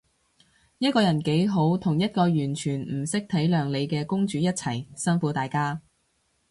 [0.79, 5.79] 一個人幾好，同一個完全唔識體諒你嘅公主一齊，辛苦大家